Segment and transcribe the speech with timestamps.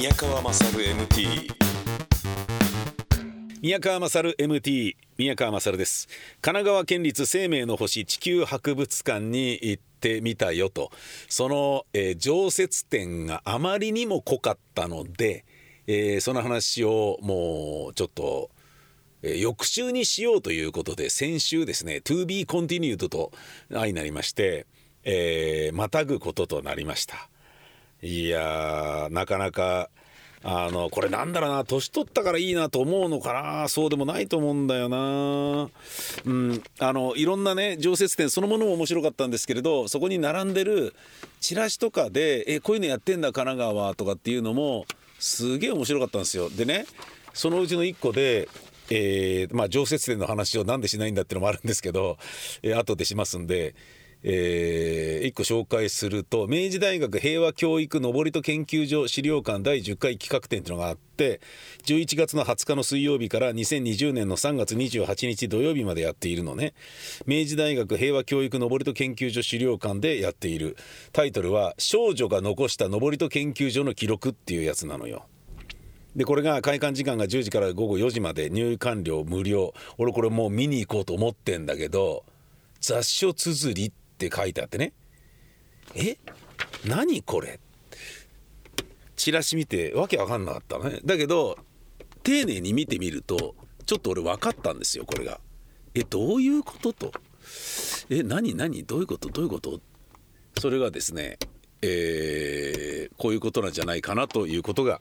[0.00, 1.50] 宮川勝 MT
[3.60, 6.08] 宮川勝 MT 宮川勝です。
[6.40, 10.90] 神奈川県立生命の星地球博物館に行ってみたよと。
[11.28, 15.44] その、えー常設展があまりにも濃かったので、
[15.86, 18.48] えーその話をもうちょっと、
[19.22, 23.32] 翌週にしようということで先週ですね To be continued と
[23.70, 24.66] 相なりまして、
[25.04, 27.28] えーまたぐこととなりました。
[28.02, 29.90] いやなかなか
[30.42, 35.68] あのこれなんだろうな年取ったからいいなと思うのかなそうでもないと思うんだよな。
[36.24, 40.94] うんあのいろんなね常設展そのものも面白かったんですけれどそこに並んでる
[41.40, 44.86] チラシとかで「えこういうのやってんだ神奈川」とかっていうのも
[45.18, 46.48] すげえ面白かったんですよ。
[46.48, 46.86] でね
[47.34, 48.48] そのうちの一個で
[48.92, 52.18] えーまあ、常設展の話をなんでしないんだっていうのもあるんですけど、
[52.62, 53.76] えー後でしますんで、
[54.22, 61.40] えー一個紹介すると明治大学平和教育のぼりと研究所資料館第10回企画展っていうのがあって
[61.84, 66.74] 11月の20日の水曜日から2020年の3月28日土曜日までやっているのね。
[67.26, 70.76] 明治大学平和教育のぼりと研究所資料館でやっている。
[71.12, 75.26] タイトルは「少女が残したのぼりと研究所の記録」っていうやつなのよ。
[76.16, 79.74] でこれが開館時間が10時から午後4時まで入館料無料。
[79.98, 82.24] 俺これもう見に行こうと思ってんだけど
[82.80, 83.92] 雑書綴りっ
[84.26, 84.92] って書いてあってね。
[85.94, 86.18] え？
[86.84, 87.58] 何これ？
[89.16, 91.00] チラシ見てわけわかんなかったのね。
[91.04, 91.58] だけど
[92.22, 93.54] 丁寧に見てみると
[93.86, 95.40] ちょっと俺分かったんですよこれが。
[95.94, 96.92] えどういうこと？
[96.92, 97.12] と。
[98.10, 98.54] え何？
[98.54, 98.84] 何？
[98.84, 99.30] どういうこと？
[99.30, 99.80] どういうこと？
[100.58, 101.38] それがですね
[101.80, 105.00] えーこういうことなんじゃないかなということが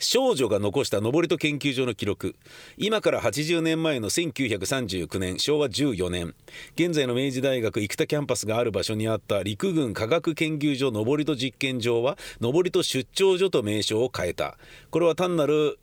[0.00, 2.36] 少女が残した登戸研究所の記録。
[2.76, 6.34] 今から80年前の1939年昭和14年。
[6.74, 14.56] 現在の明治大学生田キャンパスがある場所にあった陸軍科学研究所登戸実験場は登戸出張所と名称を変えた。
[14.90, 15.78] これは単なる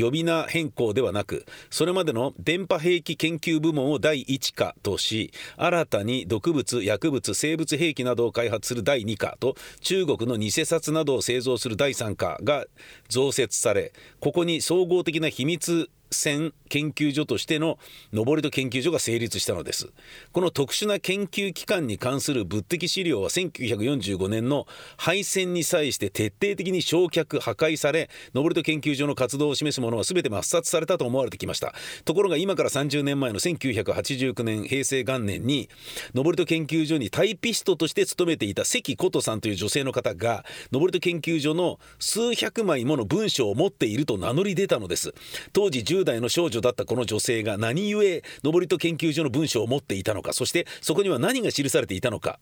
[0.00, 12.66] 呼び名変更ではなくそれまでの電波兵器研究部門を第1課とし新たに毒物薬物生物兵器などを開発する第2課と中国の偽札などを製造する第3課が
[13.08, 17.78] 増設されここに総合的な秘密戦研究所としての
[18.12, 19.90] 登戸研究所が成立したのです。
[20.32, 31.74] この特殊な研究機関に関する物的資料は1945年の敗戦に際して徹底的に焼却破壊され登戸研究所の活動を示すものは全て抹殺されたと思われてきました。
[32.04, 35.68] ところが今から30年前の1989年平成元年に
[36.14, 45.14] 登戸研究所にタイピストとして勤めていた関琴さんという女性の方が登戸研究所の数百枚もの文章を持っていると名乗り出たのです。
[45.52, 52.38] 当時10代の少女だったこの女性が何故登戸研究所の文章を持っていたのかそしてそこには何が記されていたのか。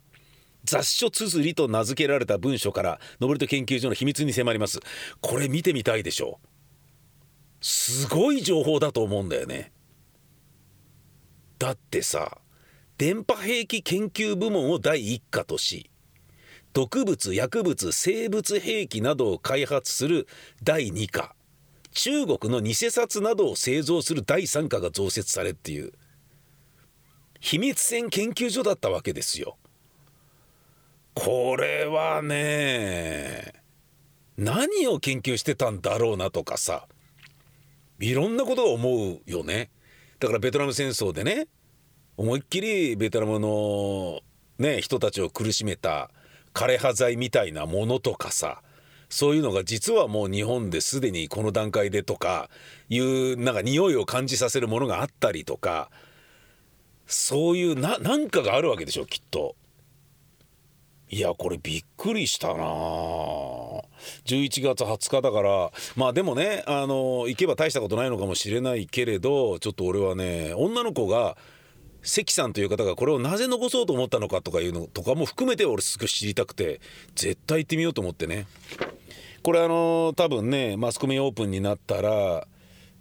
[0.65, 4.81] 雑書綴りと名付けられた文書から登戸研究所の秘密に迫ります。
[5.21, 7.65] これ見てみたいでしょう。
[7.65, 9.71] すごい情報だと思うんだよね。
[11.61, 12.39] だってさ
[12.99, 15.89] 電波兵器研究部門を第一課とし
[16.72, 20.27] 毒物薬物生物兵器などを開発する
[20.65, 21.36] 第2課
[21.97, 25.93] 中国の偽札などを製造する第3課が増設されっていう
[27.41, 29.57] 秘密戦研究所だったわけですよ。
[31.15, 33.55] これはね
[34.37, 36.87] 何を研究してたんだろうなとかさ
[37.99, 39.71] いろんなことが思うよね。
[40.21, 41.49] だからベトナム戦争でね
[42.19, 44.21] 思いっきりベトナムの
[44.59, 46.11] ね人たちを苦しめた
[46.53, 48.61] 枯葉剤みたいなものとかさ
[49.09, 52.50] そういうのが実はもう日本ですでにこの段階でとか
[52.89, 55.91] いうなんか匂いを感じさせるものがあったりとか
[57.06, 59.55] そういうななんかがあるわけでしょきっと。
[61.09, 63.84] いやこれびっくりしたな11
[64.62, 71.37] 月20日だからまあでもねあの行けば大したことないのかもしれないけれどちょっと俺はね女の子が
[72.06, 76.81] 関さんという方がこれをなぜ残そうと思ったのかとかいうのとかも含めて俺すごい知りたくて
[77.15, 78.47] 絶対行ってみようと思ってね
[79.43, 82.47] これあの多分ねマスコミオープンになったら、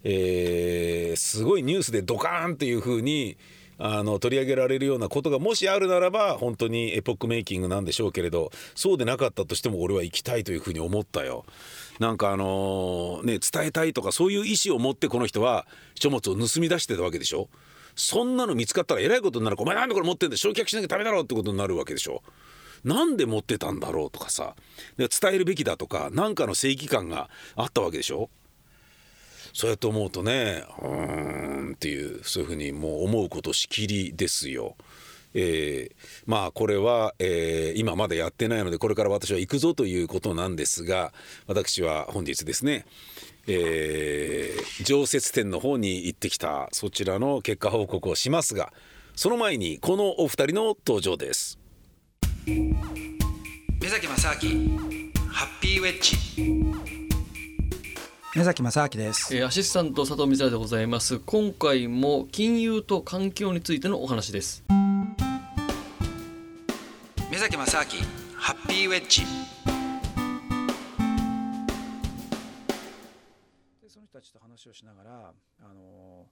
[0.04, 3.38] えーすごいニュースでドカーンっていう風に
[3.78, 11.46] あの取り上げられるようなことがもしあるならば本当にエポックメイキングなんでしょうけれどそうでなかったとしても俺は行きたいというふうに思ったよ。
[12.00, 15.66] なんかあのね伝えたいとかそういう意思を持ってこの人は
[15.96, 17.50] 書物を盗み出してたわけでしょ。
[17.96, 22.22] そんなの見つかったらえらいことになるお前なんでこれ持ってんだ焼却しなきゃダメだろうってことになるわけでしょ。
[22.84, 24.56] なんで持ってたんだろうとかさ
[24.98, 28.30] 伝えるべきだとか何かの正義感があったわけでしょ。
[29.54, 34.76] そうやって思うとねうーんっていうそういうふうにもう思うことしきりですよ。
[35.34, 35.96] えー
[36.26, 41.14] まあこれは、えー今まだやってないのでこれから私は行くぞということなんですが
[41.48, 42.86] 私は本日ですね、
[43.48, 48.74] えー常設店の方に行ってきたそちらの結果報告をしますが
[49.16, 51.58] その前にこのお二人の登場です。
[52.46, 54.78] 目崎正明
[55.30, 56.18] ハッピーウェッジ。
[58.36, 59.36] 目崎正明です。
[59.36, 61.20] えーアシスタント佐藤光でございます。
[61.20, 64.64] 今回も金融と環境についてのお話です。
[67.32, 67.86] 目崎正明
[68.36, 69.24] ハッピーウェッジ
[74.16, 76.26] たちと話をしながらあの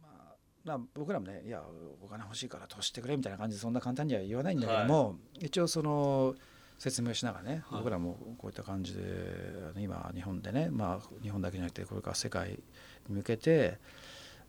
[0.00, 0.34] まあ
[0.64, 1.60] まあ僕らもねいや
[2.00, 6.36] お金欲しいから投資してくれみたいな感じでそんな簡単には言わないんだけども、一応その
[6.78, 7.78] 説明しながらね、はい。
[7.80, 9.02] 僕らもこういった感じで
[9.78, 12.56] 今日本でねまあ日本だけじゃなくてこれから世界に
[13.08, 13.78] 向けて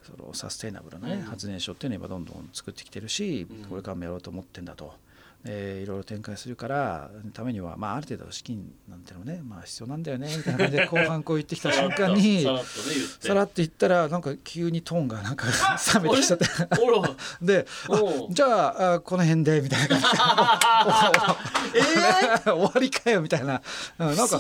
[0.04, 1.22] そのサステイナブルな、ねうん。
[1.24, 3.66] 発電所っていうのを今どんどん作ってきてるし、うん。
[3.66, 4.94] これからもやろうと思ってんだと。
[5.46, 13.28] えーいろいろ展開するからためには、まあ、ある程度資金なんてのもね、まあ、必要なんだよねみたいな感じで後半こう言ってきた 瞬間にさらっとね言って。
[13.28, 15.48] さらって言ったらなんか急にトーンがなんか
[15.96, 16.46] 冷めてきちゃって
[17.42, 17.68] で
[18.32, 20.10] じゃああこの辺でみたいな感じで。
[21.76, 23.62] え終わりかよみたいな。
[24.00, 24.40] うんなんか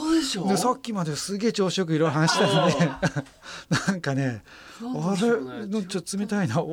[0.58, 2.76] さっきまですげえ調子よくいろいろ話してたのに
[3.88, 4.44] なんかね
[4.82, 4.84] あ
[5.20, 5.68] れ？
[5.68, 6.64] のちょっと冷たいな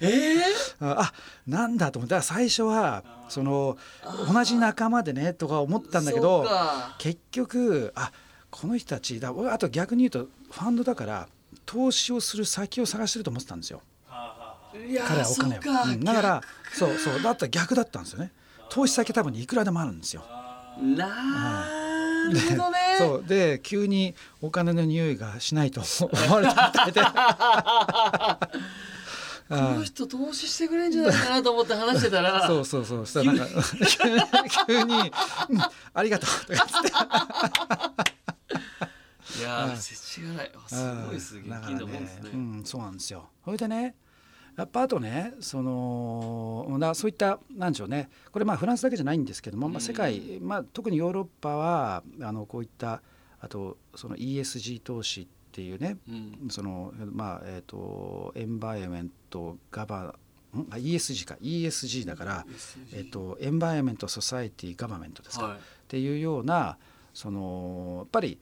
[0.00, 0.42] ええ
[0.80, 1.12] あ
[1.46, 3.76] なんだと思ったら最初はその
[4.32, 6.46] 同じ仲間でねとか思ったんだけど
[6.98, 8.12] 結局あ
[8.50, 9.32] この人たちだ。
[9.32, 11.28] 俺あと逆に言うとファンドだから
[11.66, 13.82] 投資をする先を探してると思ってたんですよ。
[14.72, 15.60] 彼はお金を、
[15.92, 16.42] うんだから
[16.72, 18.32] そうそうだったら逆だったんですよね。
[18.70, 20.22] 投資先多分いくらでもあるんですよ。
[20.80, 21.66] な
[22.32, 22.78] るほどね。
[22.98, 28.58] そうで急にお金の匂いがしないと思われたみたいで
[29.48, 33.06] この人投資してくれんじゃないかなと思って話してたら そうそうそう。
[33.06, 34.94] そしたらなんか急に
[35.50, 35.60] 「うん
[35.94, 38.58] ありがとう」とか言って。
[39.38, 40.52] いやー世知辛い。
[40.54, 40.74] あす
[41.06, 42.30] ごいですもんですね。
[42.32, 43.28] うん、そうなんですよ。
[43.44, 43.94] それでね
[44.56, 48.10] やっぱあとねそのだそういったなんでしょうね。
[48.32, 53.00] これまあフランスだけじゃないんですけども、まあ、世界、まあ、特にヨーロッパはあのこういった
[53.40, 55.26] あとその ESG 投資っ
[55.58, 56.48] ていうねうん。
[56.50, 60.14] そのまあえっ、と Environment ガバ
[60.54, 62.46] んあ ESG か ESG だから、
[62.94, 65.56] えっと Environment Society Government ですか、はい。
[65.56, 66.78] っていうような
[67.12, 68.38] そのやっぱり、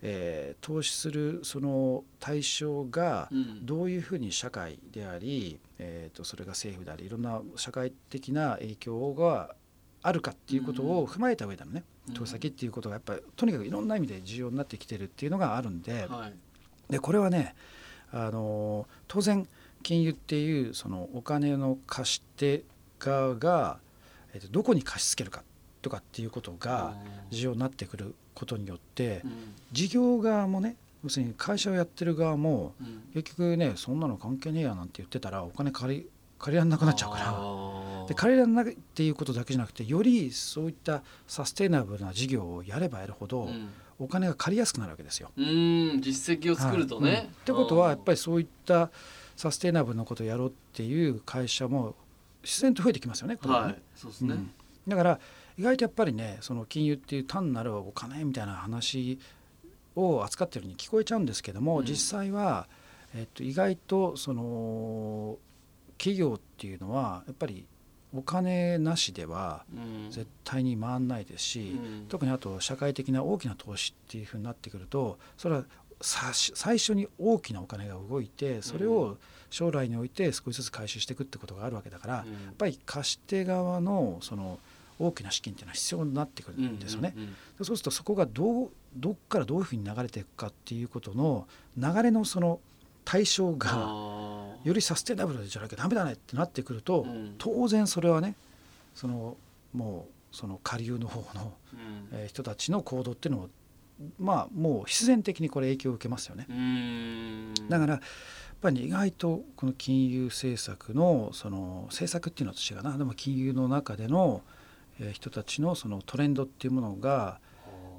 [0.00, 3.66] えー投資するその対象がうん。
[3.66, 9.54] どういうふうに社会であり、えー、とそれが政府でありいろんな社会的な影響が
[10.00, 12.14] あるかっていうことを踏まえた上でのね、うん。
[12.14, 16.32] 投資先っていうことがやっぱりとにかくいろんな意味で重要になってきてるっていうのがあるんで,、はい
[16.90, 17.54] でこれはね
[18.12, 19.46] あの当然
[19.82, 22.62] 金融っていうそのお金の貸し手
[22.98, 23.78] 側が、
[24.32, 25.42] えー、とどこに貸し付けるか
[25.82, 26.94] とかっていうことが
[27.30, 29.30] 重要になってくることによってうん。
[29.72, 33.02] 事業側もね要するに会社をやってる側もうん。
[33.14, 36.06] 結局ねそんなの関係ねえやなんて言ってたらお金借り
[36.38, 38.06] 借りられなくなっちゃうから。
[38.08, 45.30] で借りられないっていうことだけじゃなくてよりそういったサステイナブルな事業をやればやるほど、うんお金が借りやすくなるわけですよ。
[45.36, 47.20] うん実績を作るとね、はい。
[47.20, 47.26] うん。
[47.26, 48.90] ってことはやっぱりりそういった
[49.36, 51.94] サステイナブルなことをやろうっていう会社も
[52.42, 53.36] 自然と増えてきますよね。
[53.36, 53.66] これはね。
[53.66, 54.50] はいそうですね、うん。
[54.88, 55.20] だから
[55.58, 59.18] 意外とやっぱりねその金融っていう単なるお金みたいな話
[59.96, 61.84] を扱ってるように聞こえちゃうんですけども、うん。
[61.84, 62.68] 実際は、
[63.14, 65.38] えっと、意外とその
[65.98, 67.66] 企業っていうのはやっぱり
[68.14, 70.10] お金なしではうん。
[70.10, 72.06] 絶対に回らないですし、うん。
[72.08, 75.64] 特にあと社会的な大きな投資っていうふうになってくるとそれは
[76.00, 79.16] さ最初に大きなお金が動いてそれを
[79.50, 82.32] 将来において少しずつ回収していくってことがあるわけだから、うん。
[82.32, 84.58] やっぱり貸し手側のその
[84.98, 87.14] 大きな資金っていうのは必要になってくるんですよね。
[87.58, 92.60] そうするとそこがどうどっからどういうふうに流れていくかっていうことの流れのその
[93.04, 93.70] 対象が
[94.64, 97.34] よりサステナブルじゃなきゃダメだねってなってくると、うん。
[97.38, 98.34] 当然それはね
[98.94, 99.36] その
[99.72, 102.08] もうその下流の方の、うん。
[102.12, 103.48] えー人たちの行動っていうのも
[104.18, 106.46] まあもう必然的にこれ影響を受けますよね。
[106.48, 107.54] うん。
[107.68, 108.02] だからやっ
[108.60, 112.96] ぱり意外とこの金融政策のその政策っていうのと違うな。
[112.96, 114.42] でも金融の中での
[114.98, 117.38] えー人たちのそのトレンドっていうものが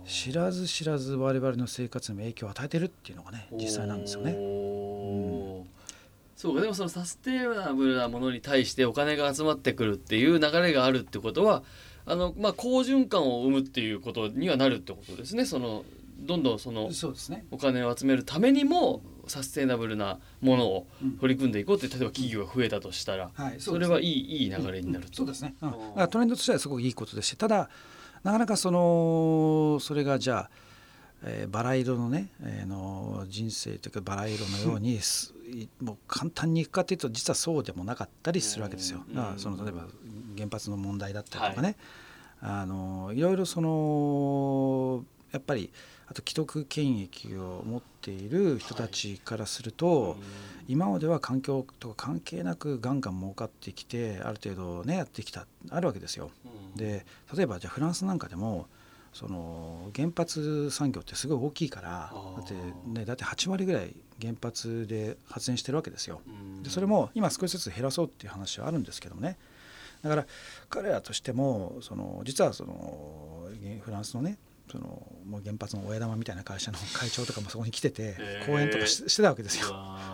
[0.05, 4.33] 知らず知らず我々の生活にも影響を与えてるっていうのがね実際なんですよね。
[4.37, 5.74] おー
[6.35, 11.63] そうかでもそのサステナブルなものに対してお金が集まってくるっていう流れがあるってことは
[12.05, 15.45] あの、まあ、好循環を生むっていうことにはなるってことですね。
[15.45, 15.83] その
[16.17, 16.89] どんどんその。
[17.51, 20.87] お金を集めるためにもサステイナブルなものを
[21.19, 25.17] 取り組んでいこうって例えば企業が増えたとしたら、はいそれはいいいい流れになると。
[25.17, 27.69] そうですね、うん、トレンドとしてはすごくいいことですしただ
[28.23, 30.49] なかなかそのそれがじゃあ、
[31.27, 34.99] えーバラ色のね、えーの人生というかバラ色のように
[35.81, 39.03] もう簡単にいくかというと実はそうでもなかったりするわけですよ。
[39.07, 39.15] うん。
[39.15, 39.87] だからその例えば
[40.37, 41.75] 原発の問題だったりとかね、
[42.41, 45.71] あのいろいろそのやっぱり
[46.07, 50.17] あと既得権益を持っている人たちからすると、
[50.67, 56.29] 今までは環境とか関係なくガンガン儲かってきてある程度ねやってきたあるわけですよ。
[56.75, 57.05] で
[57.35, 58.67] 例えばじゃあフランスなんかでも
[59.15, 62.53] その原発産業ってすごい大きいからだって,、
[62.89, 66.19] ね、だって8割ぐらい原発で発電してるわけですよ。
[66.27, 66.63] うん。
[66.63, 69.37] でそれも今少しずつ減らそうっていう話はあるんですけどもね。
[70.03, 70.25] だから
[70.69, 73.47] 彼らとしてもその実はその
[73.81, 74.37] フランスのね
[74.69, 79.73] そのもう原発の親玉みたいな会社の会長とかもそこに来てて講演とかししてたわけですよ。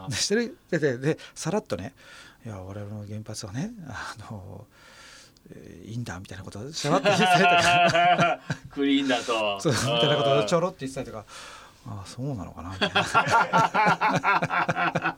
[0.09, 1.95] でしてるでででさらっとね
[2.45, 4.67] 「いや我々の原発はねあの、
[5.49, 9.59] えーいいんだ」みたいなことをしゃばって言ってたりとかー クリーンだと。
[9.59, 11.25] そうみたいなことをちょろって言ってたりとか。
[11.87, 13.01] ああそうなのかなみたいな。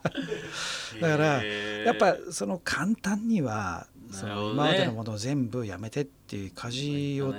[1.00, 7.34] らやっぱその簡単にはその今までのものを全部やめてっていう舵を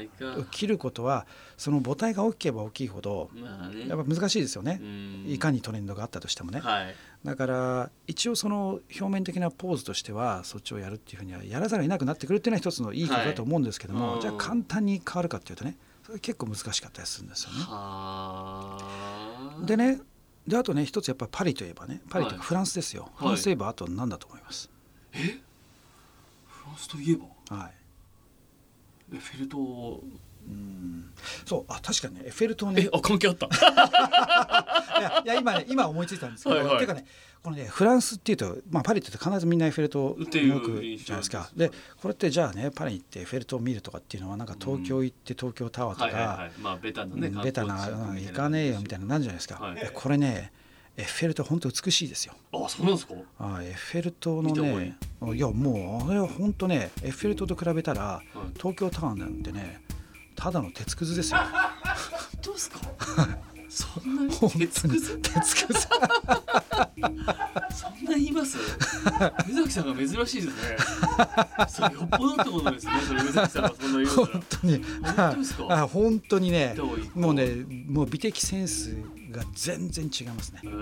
[0.52, 1.26] 切ることは
[1.58, 3.30] その母体が大きければ大きいほど
[3.88, 4.80] やっぱ難しいですよね。
[4.82, 5.26] うん。
[5.28, 6.60] いかにトレンドがあったとしてもね。
[6.60, 6.96] はい。
[7.24, 17.60] だから一応その表面的なポーズとしてはそっちをやるっていうふうにはやらざるを得なくなってくるっていうのは一つのいいことだと思うんですけども、はいじゃあ簡単に変わるかっていうとねそれ結構難しかったりするんですよね。
[17.62, 18.78] は
[19.62, 19.66] あ。
[19.66, 20.00] でね
[20.48, 22.48] であとね一つやっぱパリといえばねパリというかはい。
[22.48, 24.70] フランスですよ、フランスといえばあと何だと思います、
[25.12, 25.20] フ
[26.76, 27.70] ランスといえばは？
[27.70, 27.74] い。
[29.16, 30.04] エッフェル塔
[30.48, 31.10] うん。
[31.46, 32.84] そうあ確かにねエッフェル塔ね。
[32.84, 33.48] えあ関係あった。
[35.00, 36.78] いやいや今ね今思いついたんですけど、はいはい。
[36.78, 37.06] ていうかね
[37.42, 41.50] このねフランスっていうと、まあ、パリって必ずみんなエッフェル塔をっていう動くじゃないですか。
[41.56, 46.52] でこれってじゃあねパリに行ってエッフェル塔を見るとかっていうのはなんか東京行って東京タワーとか、はいはいはい。
[46.60, 49.78] まあベタなねベタなうん行かねえよみたいなのなんじゃないですか、はい。
[49.78, 50.52] えこれね
[50.98, 52.34] エッフェル塔本当美しいですよ。
[52.54, 53.14] あそうなんですか？
[53.40, 54.86] あエッフェル塔の見た方がい。
[54.86, 54.98] ね
[55.36, 59.82] いやもうあれは本当ねエッフェル塔と比べたらい東京タワーなんてね
[60.36, 61.40] ただの鉄くずですよ。
[62.42, 62.80] どうですか？
[63.68, 65.18] そんなに鉄くず？
[65.18, 65.80] 鉄くず。
[67.76, 68.58] そんな言います？
[69.48, 70.52] 水崎さんが珍しいですね。
[71.68, 74.84] それよっぽどってことですねそ崎さんがそんな言うな本ら当に。
[75.04, 75.66] 本当ですか？
[75.84, 76.76] あ本当にね
[77.16, 77.48] もうね
[77.88, 78.96] もう美的センス
[79.36, 80.62] が全然違いますね。
[80.64, 80.76] へうん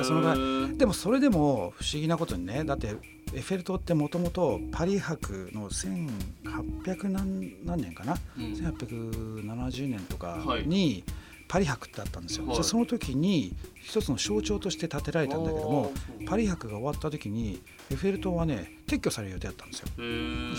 [0.00, 0.36] ーそのが
[0.74, 2.88] でもそれでも不思議なことにねだって
[3.34, 8.44] エッフェル塔ってもともとパリ博の1800何何年かな、うん。
[8.52, 10.66] 1870年とかはい。
[10.66, 11.04] に
[11.48, 12.64] パリ博ってあったんですよ、はい。
[12.64, 15.92] その時に一つの象徴として建てられたんだけども
[16.26, 19.86] パリ博が終わった時にエッフェル塔はね撤去される予定だったんですよ。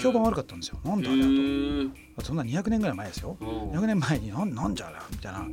[0.01, 0.79] 評判悪かったんですよ。
[0.85, 1.91] なんだあれへだー。
[2.17, 3.35] とそんな200年ぐらい前ですよ。
[3.39, 4.95] うん200年前になんなんじゃあれ？
[5.11, 5.47] みたいな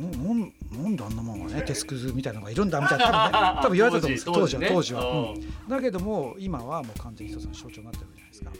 [0.00, 4.32] ななんなんであんなもんがね鉄くずみたいなのがいるんだみたいな多分,、ね、多分言われたと思うんですよ。
[4.32, 8.50] 当時はね当時は、うんうんだけども今はもう完全に一つの象徴になってるじゃないですか。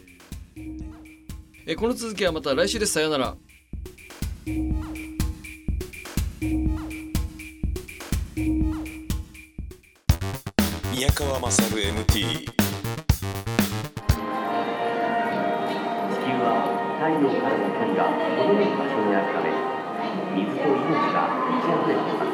[1.65, 2.93] えこの続きはまた来週です。
[2.93, 3.35] さようなら。
[10.93, 12.53] 宮川勝 MT 地球
[16.39, 16.47] は
[16.99, 17.99] 太陽からの距離が
[18.37, 19.70] 程よい場所にあるため
[20.35, 20.63] 水と命
[21.13, 22.25] が満ち溢れていま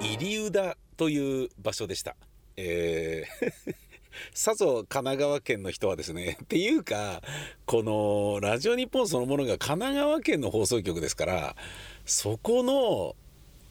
[0.00, 2.16] す入宇田という場所でした。
[2.56, 3.74] えー
[4.34, 7.22] さぞ神奈川県の人はですね っていうか
[7.64, 11.56] このラジオ日本そのものが神奈川県の放送局ですから
[12.04, 13.14] そこの、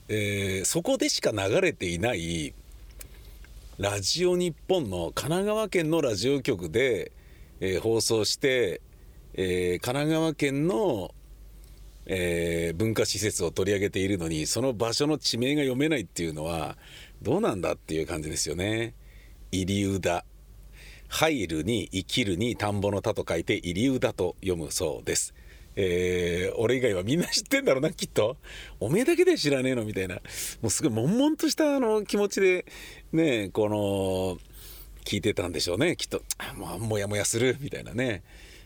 [0.07, 2.53] えーそこでしか流れていない
[3.77, 7.11] ラジオ日本の神奈川県のラジオ局で、
[7.59, 8.81] えー放送して、
[9.33, 11.13] えー神奈川県の
[12.11, 16.75] えー文化施設を取り上げているのにその場所の地名が読めないっていうのは
[17.21, 18.95] どうなんだっていう感じですよね。
[19.51, 20.25] 入宇田
[21.07, 25.33] 入るに生きるに田んぼの田と書いて入宇田と読むそうです。
[25.75, 28.37] えー俺以外はみんな知ってんだろうなきっと。
[28.79, 30.15] おめえだけで知らねえのみたいな。
[30.15, 30.21] も
[30.63, 32.65] うすごい悶々としたあの気持ちで
[33.11, 34.37] ねこの
[35.05, 36.23] 聞いてたんでしょうねきっと。
[36.39, 38.23] あもうもやもやするみたいなね。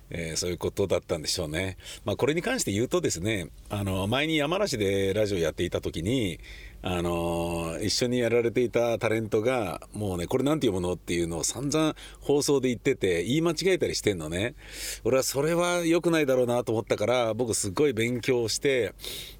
[0.10, 1.78] えーそういうことだったんでしょうね。
[2.06, 6.40] まあ、これに関して言うとですねあの前に山梨でラジオやっていた時に
[6.82, 14.56] あの一緒にやられていたタレントがもうねこれなんて読むのっていうのを散々放送で言ってて言い間違えたりしてんのね。
[15.04, 18.94] 俺はそれは良くないだろうなと思ったから僕すっごい勉強して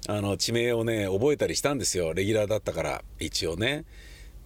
[0.08, 2.14] あの地名をね覚えたりしたんですよ。
[2.14, 3.84] レギュラーだったから一応ね。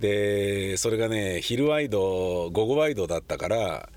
[0.01, 3.89] でそれがね昼ワイド午後ワイドだったから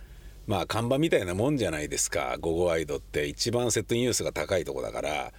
[0.48, 2.38] まあ看板みたいなもんじゃないですか。
[2.40, 5.34] 午後ワイドって一番セットニュースが高いとこだから。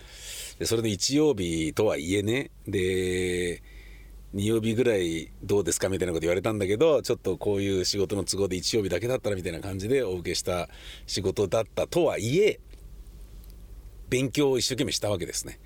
[0.58, 2.50] でそれで日曜日とはいえね。
[2.66, 3.62] で
[4.34, 10.70] 2曜日ぐらいどうですかみたいなこと言われたんだけどちょっとこういう仕事の都合で1曜日だけだったらみたいな感じでお受けした
[11.06, 12.58] 仕事だったとはいえ
[14.08, 15.58] 勉強を一生懸命したわけですね。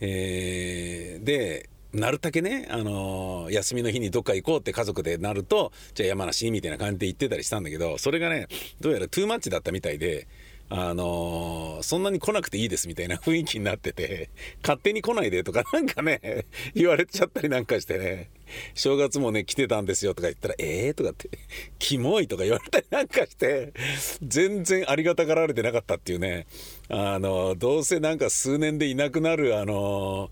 [0.00, 8.48] えーでなるだけね、あのー休みの日にどっか行こうって家族でなるとじゃあ山梨みたいな感じで行ってたりしたんだけどそれがね
[8.80, 10.26] どうやらトゥーマッチだったみたいで。
[10.70, 14.30] あのーそんなに来なくていいですみたいな雰囲気になってて
[14.62, 18.30] 勝手に来ないでとか なんかね言われちゃったりなんかしてね
[18.72, 21.28] 正月もね来てたんですよとか言ったら「えー?」とかって
[21.78, 23.74] 「キモい」とか言われたりなんかして
[24.22, 26.46] 全然ありがたがられてなかったっていうね
[26.88, 30.30] あのどうせなんか数年でいなくなるあの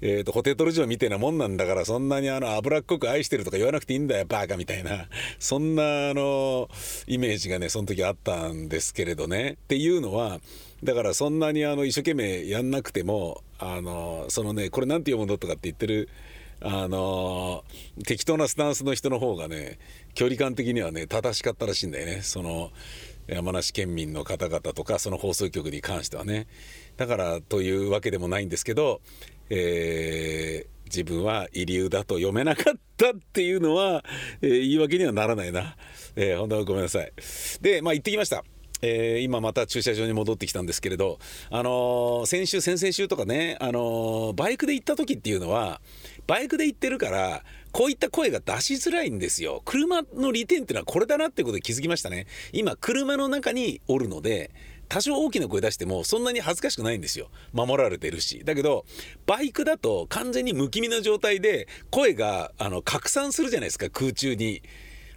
[0.00, 5.08] えー、とホテトル城みたいなもんなんだからそんなにあの脂っこく愛してるとか言わなくていいんだよバカみたいな。
[5.38, 6.68] そんなあの
[7.06, 9.52] イメージがねその時あったんですけれどね。
[9.52, 10.40] っていうのは
[10.84, 16.08] だからそんなにあの一生懸命やんなくてもあのそのねこれなんて読むのとかって言ってる
[16.60, 17.64] あの
[18.04, 19.78] 適当なスタンスの人の方がね
[20.14, 22.20] 距離感的にはね正しかったらしいんだよね。
[22.22, 22.70] その
[23.26, 26.46] 山梨県民の方々とかその放送局に関してはね。
[26.96, 29.00] だからというわけでもないんですけど、
[29.50, 34.02] えー自分は遺留だと読めなかったっていうのは、
[34.40, 35.76] えー言い訳にはならないな、
[36.16, 37.12] えー本当はごめんなさい。
[37.60, 38.42] でまあ行ってきました。
[38.80, 41.18] えー今また駐車場に戻ってきたんですけれど、
[41.50, 45.82] あのー先週先々週とかね、あのーバイクで行った時っていうのは
[46.26, 49.60] バイクで行ってるからこういった声が出しづらいんですよ。
[49.66, 52.26] 車の利点っていうのはこれだなってことに気づきましたね。
[52.52, 54.52] 今車の中におるので
[54.88, 58.84] 多少大きな声出してもそんなに恥ずかしくないんですよ守られてるしだけど
[59.26, 64.62] バイクだと完全に不気味な状態で声があの拡散するじゃないですか空中に。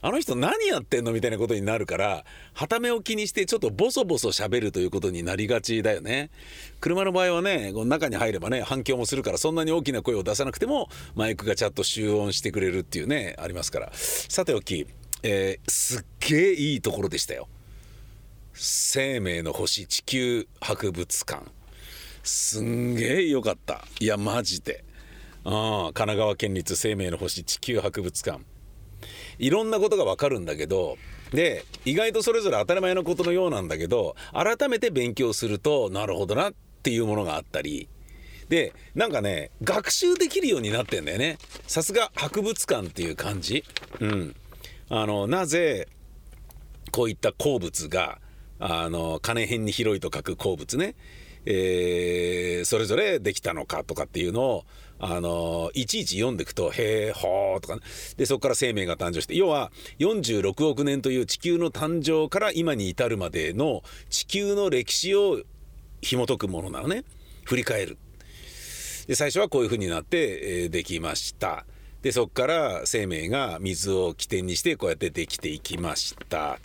[0.03, 2.25] あの人何やってんのみたいなことになるから、
[2.55, 6.31] はためを気にしてちょっとボソボソ喋るということになりがちだよね。
[6.79, 13.91] 車の場合はね、こう中に入ればね、反響もするから、そんなに大きな声を出さなくても、マイクがちゃんと集音してくれるっていうね、ありますから。
[13.93, 14.87] さておき、
[15.21, 17.47] えーすっげえいいところでしたよ。
[18.53, 21.45] 生命の星地球博物館。
[22.23, 23.85] すんげえ良かった。
[23.99, 24.83] いや、マジで。
[25.43, 28.41] うん、神奈川県立生命の星地球博物館。
[29.39, 30.97] いろんなことがわかるんだけど
[31.31, 37.89] で意外とそれぞれ当たり前のことのようなんだけど改めて勉強するとなるほどなっていうものがあったり
[38.49, 41.37] でなんかね学習できるようになってんだよね
[41.67, 43.63] さすが博物館っていう感じ
[43.99, 44.35] うん
[44.89, 45.87] あのなぜ
[46.91, 48.19] こういった鉱物が
[48.63, 50.95] あの金辺に広いと書く鉱物ね、
[51.45, 54.65] えーそれぞれできたのかとかっていうのを
[54.99, 57.81] あのいちいち読んでいくと「へえほー」とかね。
[58.17, 65.41] でそこから生命が誕生して要は46億年という地球の誕生から今に至るまでの地球の歴史を
[66.03, 67.03] 紐解くものなのね。
[67.45, 67.97] 振り返る。
[69.07, 71.65] で最初はこういう風になって、えーできました。
[72.03, 76.59] でそこから生命が水を起点にしてこうやってできていきました。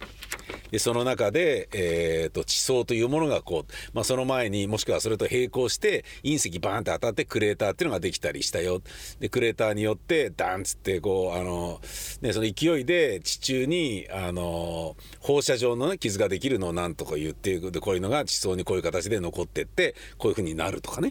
[0.71, 8.83] でその中で、えーと地層というものがこう、まあ、その前にもしくはそれと並行して隕石バーンって当たってクレーターっていうのができたりしたよ。
[9.21, 11.81] でクレーターによってダンつってこうあの、
[12.21, 21.11] ね、その勢いで地中にあの放射状の、ね、傷ができるのをなんとか言ってでこういうのが地層にこういう形で残ってってこういう風になるとかね。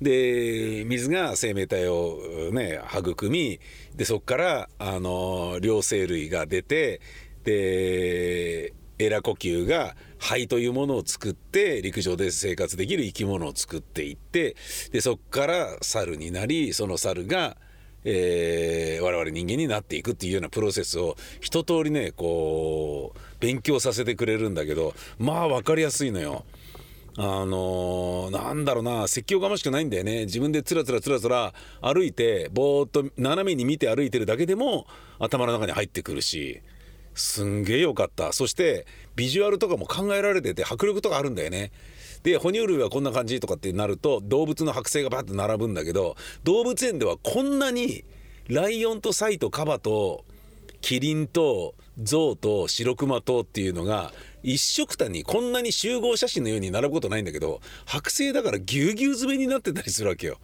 [0.00, 3.60] で水が生命体をね育み
[3.94, 7.02] でそこからあの両生類が出て
[7.44, 14.56] でエラ呼吸が肺というものを作って陸上で生活できる生き物を作っていって
[14.92, 17.56] でそこから猿になりその猿が、
[18.04, 26.44] えー我々人間になっていくっていうようなプロセスを一通りねこう勉強させてくれるんだけどまあ分かりやすいのよ。
[27.16, 34.86] あのーなんだろうな説教がましくないんだよね自分でつらつらつらつら歩いてぼーっと斜めに見て歩いてるだけでも
[35.18, 36.62] 頭の中に入ってくるし
[37.20, 41.70] すんげえよかったそしてビジュアルとかも考えられてて迫力とかあるんだよね
[42.22, 48.04] で哺乳類はこんな感じとかってなると動物の剥製がバッと並ぶんだけど動物園ではこんなに
[48.48, 50.24] ライオンとサイとカバと
[50.80, 60.38] キリンとゾウと白熊とっていうのが一色単にこんなに集合写真のように並ぶことないんだけど剥製だからぎゅうぎゅう詰めになってたりするわけよ。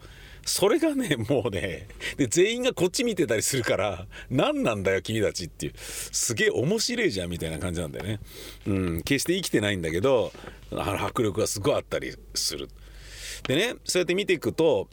[0.47, 8.19] それがねもうねで全員がこっち見てたりするから何なんだよ君たちっていうすげえ面白いじゃんみたいな感じなんだよね。
[8.65, 10.31] うん決して生きてないんだけど
[10.71, 12.69] あの迫力がすごいあったりする。
[13.47, 14.87] でねそうやって見ていくと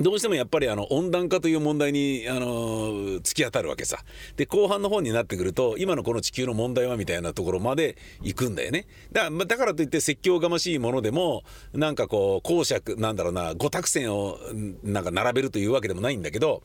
[0.00, 3.98] どうしてもやっぱりあの温暖化という問題に、あのー突き当たるわけさ。
[4.36, 8.86] で後半の方になってくると今のこの地球の問題はみたいなところまで行くんだよね。
[9.12, 14.38] だまだからといって説教がましいものでもなんかこう公爵なんだろうな五託線を
[14.82, 16.62] なんか並べるというわけでもないんだけど、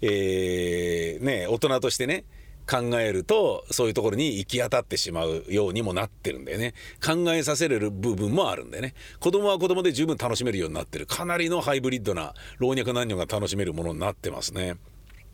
[0.00, 2.24] えーね大人としてね
[2.66, 6.74] 考えるとそういうところに行き当たってしまうようにもなってるんだよね。
[7.04, 8.94] 考えさせれる部分もあるんだよね。
[9.20, 11.06] 子供は子供で十分楽しめるようになってる。
[11.06, 14.76] かなりのハイブリッドな老若男女が楽しめるものになってますね。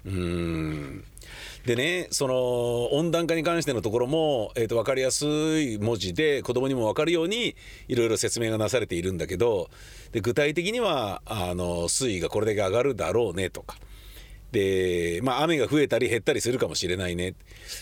[0.04, 1.04] うーん。
[1.64, 5.24] でねその温暖化に関してのところも、えー、と分かりやす
[5.60, 7.54] い文字で子供にも分かるように
[7.86, 9.70] いろいろ説明がなされているんだけど
[10.10, 13.76] で具体的にはあの水位がこれだけ上がるだろうねとか
[14.52, 17.34] で、まあ、雨が増えたり減ったりするかもしれないね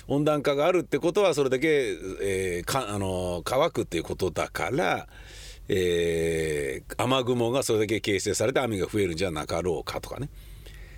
[0.07, 5.09] 温暖化があるってことはそれだけ、えーかあの乾くっていうことだから、
[5.69, 10.29] えー雨雲がそれだけ形成されて雨が増えるんじゃなかろうかとかね。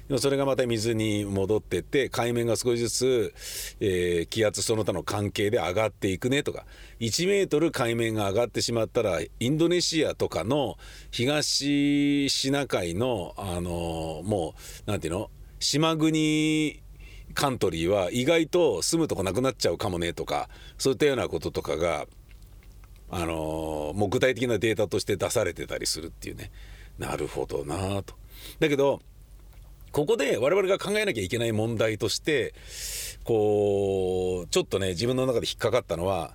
[0.08, 3.34] でもそれがまた水に戻ってって海面が少しずつ、
[3.80, 6.66] えー気圧その他の関係で上がっていくねとか
[7.00, 10.76] 1メートル海面が上がってしまったらインドネシアとかの
[11.10, 14.54] 東シナ海のあのも
[14.86, 15.30] うなんていうの？
[15.62, 16.82] 島国
[17.34, 22.06] カントリーは意外と住むとこなくなっちゃうかもねとかそういったようなこととかが
[23.10, 26.50] あのーもう具体的なデータとして出されてたりするっていうね
[26.98, 28.14] なるほどなと。
[28.58, 29.00] だけど
[29.92, 32.54] ここで我々が考えなきゃいけない問題として
[33.24, 36.34] こうちょっとね自分の中で引っかかったのは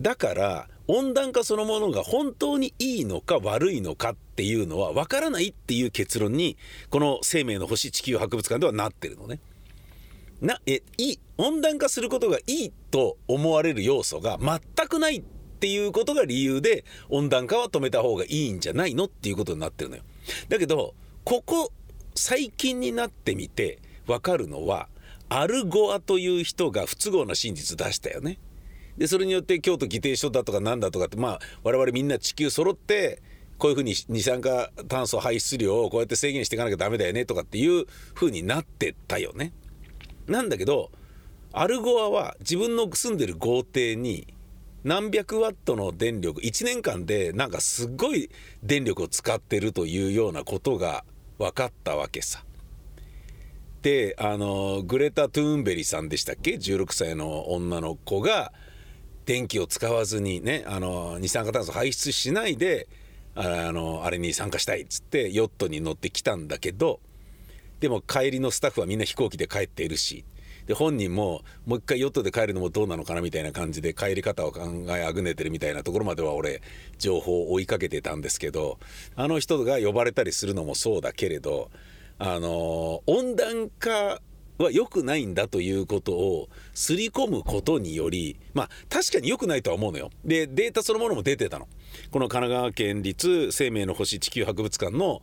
[0.00, 6.56] だから温暖化そのものが本当にいいのか悪いのかっていうのは分からないっていう結論に
[6.90, 9.40] この生命の星地球博物館ではなってるのね。
[10.40, 20.02] なえいい温暖化することがいいと思われる要素が全くないっていうことが理由で温暖化は止めた方がいいんじゃないのっていうことになってるのよ。
[20.48, 21.72] だけどここ
[22.14, 24.88] 最近になってみて分かるのは
[25.28, 28.38] アルゴアという人が不都合な真実出したよね。
[28.98, 33.22] でそれによって京都議定書だとかなんだとかってまあ我々みんな地球揃って
[33.58, 39.52] こういうふうに二酸化炭素排出量をこうやって制限していかなきゃダメだよねとかっていうふうになってたよね。
[40.26, 40.90] なんだけど
[41.52, 44.34] アルゴアは自分の住んでる豪邸に
[44.82, 48.28] 何百ワットの電力1年間でなんかすごい
[48.62, 51.04] 電力を使ってるというようなことが
[51.38, 52.44] 分かったわけさ。
[53.82, 58.52] であのグレタ・トゥーンベリさんでしたっけ？16歳の女の子が
[59.24, 62.88] 電気を使わずにねあの二酸化炭素排出しないで
[63.34, 67.00] あのあれに参加したいっつってヨットに乗ってきたんだけど
[67.80, 70.24] でも帰りのスタッフはみんな飛行機で帰っているし
[70.66, 76.62] で本人ももう一回ヨットで帰るのもどうなのかなみたいな感じで帰り方を考えあぐねてるみたいなところまでは俺
[76.98, 78.78] 情報を追いかけてたんですけど
[79.16, 81.70] あの人が呼ばれたりするのもそうだけれど
[82.18, 84.20] あの温暖化
[84.58, 90.10] は良くないんだということをすり込むことによりまあ確かに良くないとは思うのよ。
[90.24, 91.68] でデータそのものも出てたの。
[92.10, 95.22] この神奈川県立生命の星地球博物館の、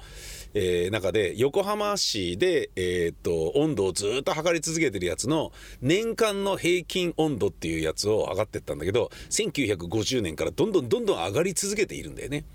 [0.54, 12.46] えー中で横浜市で、えーっと温度をずっと測り続けてるやつの年間の平均温度っていうやつを測ってったんだけど1950年からどんどんどんどん上がり続けているんだよね。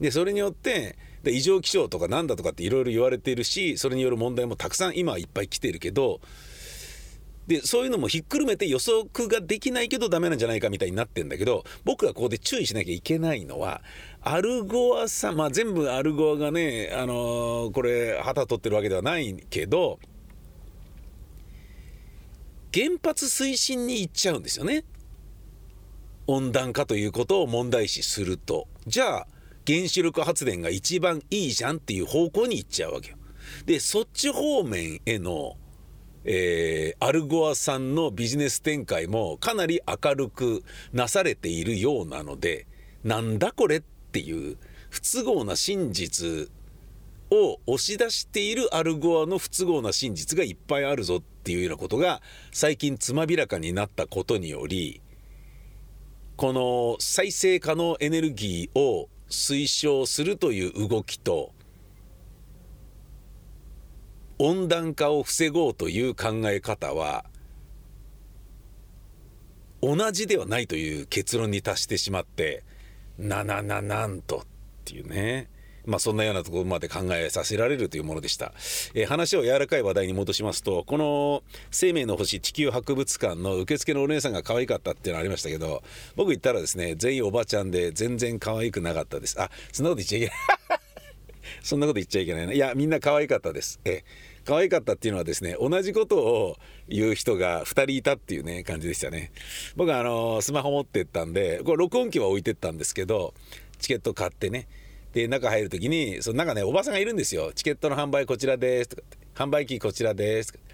[0.00, 6.20] でそれによってで異常気象とかなんだとかっていろいろ言われているしそれによる問題もたくさん今はいっぱい来てるけど
[7.46, 13.82] でそういうのもひっくるめて予測ができないけどダメなんじゃないかみたいになってんだけど僕がここで注意しなきゃいけないのは
[14.22, 19.98] アルゴアさんまあ全部アルゴアがねあのーこれ旗取ってるわけではないけど
[22.72, 24.84] 原発推進に行っちゃうんですよね。
[26.28, 29.26] 温暖化ということを問題視するとじゃあ
[29.70, 33.16] 原子力発電が一番いいじゃんっていう方向に行っちゃうわけよ。
[33.66, 35.56] でそっち方面への、
[36.24, 42.66] えーアルゴアさんのビジネス展開もかなり明るくなされているようなので
[43.04, 44.58] なんだこれっていう
[44.90, 46.50] 不都合な真実
[47.30, 52.20] を押し出しているアルゴアの不都合な真実がいっぱいあるぞっていうようなことが
[52.52, 55.00] 最近つまびらかになったことにより
[56.36, 61.52] この再生可能エネルギーを推奨するという動きと
[64.38, 67.24] 温暖化を防ごうという考え方は
[69.82, 72.64] 同じではないという結論に達してしまって
[73.18, 74.40] ななななんとっ
[74.84, 75.48] ていうね。
[75.90, 78.52] まあそんなようなところまで考えさせられるというものでした、
[78.94, 85.82] えー話を柔らかい話題に戻しますとこの「生命の星地球博物館」の受付のお姉さんが可愛かったっていうのありましたけど
[86.14, 90.36] 僕言ったらですね全員おばちゃんで全然可愛くなかったですあそんなこと言っちゃいけない
[91.62, 92.52] そんなこと言っちゃいけないな。
[92.52, 93.80] いや、みんな可愛かったです。
[93.84, 94.04] ええ
[94.44, 96.56] 可愛かったっていうのはですね、同じことを
[96.88, 99.32] 言う人が2人いたっていうね、感じでしたね。
[99.76, 103.34] 僕はあの、スマホ持ってったんで、これ録音機は置いてったんですけど、
[103.78, 104.66] チケット買ってね、
[105.12, 107.52] で、中入る時に、その中ね、おばさんがいるんですよ。
[107.54, 109.02] チケットの販売こちらですとか。
[109.34, 110.64] 販売機こちらですとか。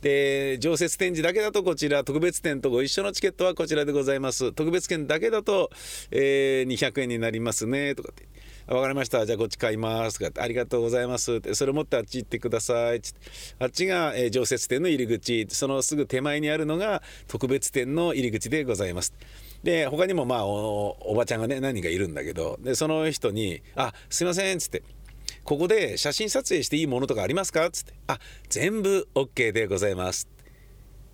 [0.00, 5.70] で常設展示だけだとこちら特別展とご一緒のチケットはこちらでございます特別券だけだと、
[6.10, 8.26] えー200円になりますねとかって
[8.66, 13.10] 「分かりましたじゃあこっち買います」とかって「ありがとうございます」って「それ持ってあっち行ってください」って
[13.58, 19.14] あっちが、えー常設展の入り口そのすぐ手前にあるのが特別展の入り口でございます。
[19.64, 24.82] で他にもまあおばちゃんがね何人かいるんだけどでその人に「あすいません」っつって
[25.42, 30.28] 「ここで写真撮影していいものとかありますか?」っつって「あ全部 OK でございます」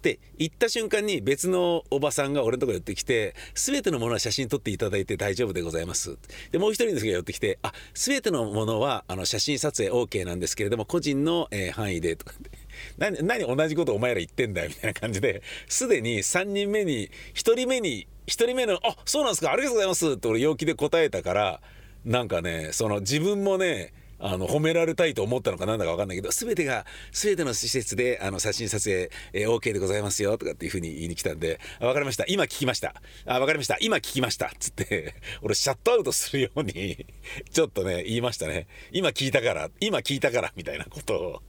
[0.00, 6.18] って言った瞬間に別のおばさんが俺のとこ寄ってきて「全てのものは写真撮っていただいて大丈夫でございます」
[6.50, 12.50] でもう一人の人が寄ってきて「あ全てのものはあの写真撮影 OK なんですけれども個人の、えー範囲で」とかって。
[12.98, 21.60] 何何同じことお前ら言ってんだよみたいな感じですでに3人目に1人目に1人目の「あそうなんですかありがとうございます」って俺陽気で答えたから
[22.04, 32.24] なんかねその自分もねあの褒められたいと思ったのかなんだか分かんないけど全てが全ての施設であの写真撮影、えー OK でございますよとかっていうふうに言いに来たんで「あ分かりました。
[32.28, 32.94] 今聞きました。
[33.26, 33.78] あ分かりました。
[33.80, 37.06] 今聞きました」っつって俺シャットアウトするように
[37.50, 38.66] ちょっとね言いましたね。
[38.92, 41.42] 今聞いたから今聞いたからみたいなことを。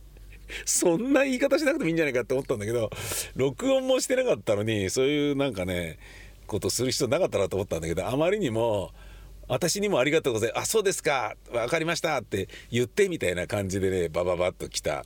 [0.65, 2.89] そんな言い方しなくてもいいんじゃないかって思ったんだけど
[3.35, 5.97] 録音もしてなかったのにそういうなんかね
[6.51, 8.91] ことする必要なかったなと思ったんだけどあまりにも
[9.47, 10.63] 私にもありがとうございます。
[10.63, 11.35] あそうですか。
[11.51, 15.03] 分かりましたって言ってみたいな感じでねバババッと来た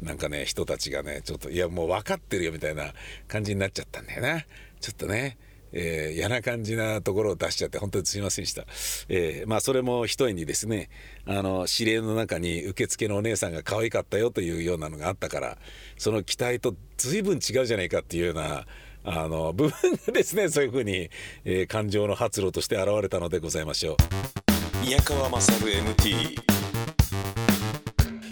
[0.00, 2.92] なんかね人たちがねちょっといやもう分かってるよみたいな
[3.26, 4.44] 感じになっちゃったんだよな。
[4.80, 5.38] ちょっとね。
[5.72, 8.64] えー嫌な感じなところを出しちゃって本当にすいませんでした、
[9.08, 10.88] えーまあそれも一重にですね
[11.26, 15.58] あの指令の中に受付のお姉さんが可愛かったよというようなのがあったから
[15.98, 18.64] その期待と随分違うじゃないかっていうような
[19.08, 21.10] あの部分がですねそういうふうに、
[21.44, 23.96] えー感情の発露として現れたのでございましょう。
[24.84, 26.36] 宮川勝 MT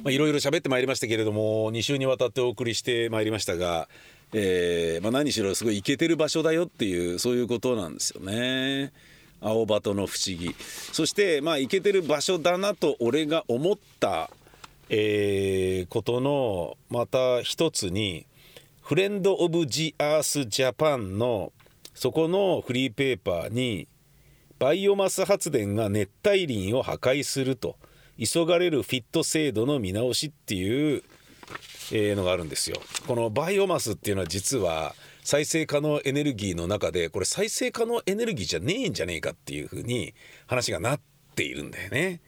[0.03, 3.89] まあ、いろいろ喋ってまいりましたけれども2週にわたってお送りしてまいりましたが、
[4.35, 8.93] えーまあ、何しろすごいイケてる場所だよっていうそういうことなんですよね。
[9.41, 14.31] 青葉との不思議そしてまあイケてる場所だなと俺が思った、
[14.89, 18.27] えーことのまた一つに
[18.85, 21.55] フレンド・オブ・ジ・アース・ジャパンの
[21.94, 23.88] そこのフリーペーパーに
[24.59, 27.77] バイオマス発電が熱帯林を破壊すると
[28.23, 31.03] 急がれるフィット制度の見直しっていう、
[31.92, 32.77] えーのがあるんですよ。
[33.07, 40.12] このバイオマスっていうのは実は再生可能エネルギーの中でこれ再生可能エネルギーじゃねえんじゃねえかっていうふうに
[40.47, 41.01] 話がなっ
[41.35, 42.20] ているんだよね。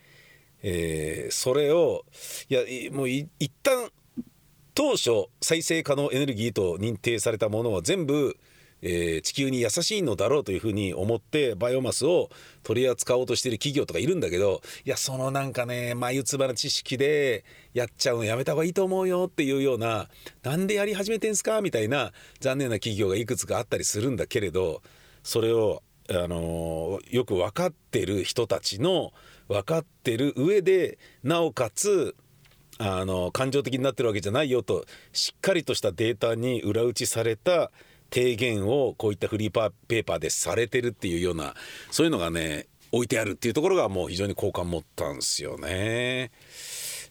[0.62, 2.06] えーそれを
[2.48, 3.28] いやもう一
[3.62, 3.90] 旦
[4.76, 8.36] 当初再生可能エネルギーと認定されたものは全部、
[8.82, 12.28] えー地球に優しいのだろうというふうに思ってバイオマスを
[12.62, 20.08] 取り扱おうとしている企業とかいるんだけどいやそのなんかね眉唾な知識でやっちゃうのやめた方がいいと思うよっていうような
[20.42, 21.62] なんでやり始めてんすか？
[21.62, 24.82] みたいな残念な企業がいくつかあったりするんだけれど
[25.22, 29.14] それをあのよく分かってる人たちの
[29.48, 32.14] 分かってる上でなおかつ
[32.78, 37.70] あの感情的になってるわけじゃないよとしっかりとしたデータに裏打ちされた
[38.10, 41.54] 提言をこういったフリーパーペーパーでされてるっていうような
[41.90, 46.30] そういうのがね置いてあるっていうところがもう非常に好感持ったんですよね。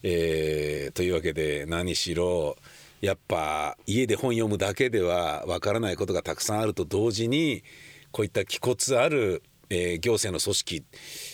[0.04, 2.56] えーというわけで何しろ
[3.02, 7.64] やっぱ家で本読むだけではわからないことがたくさんあると同時に
[8.12, 10.84] こういった気骨ある、えー行政の組織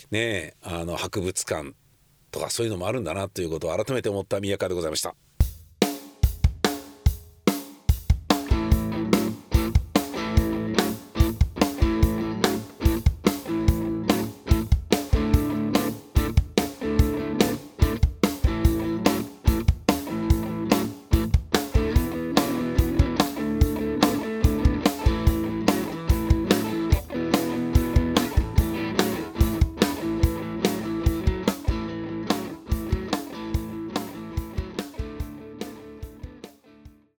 [0.09, 1.73] ねあの博物館
[2.31, 5.15] とかそういうのもあるんだなということを改めて思った宮川でございました。